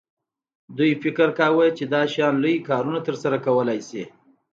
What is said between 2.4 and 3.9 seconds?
لوی کارونه ترسره کولی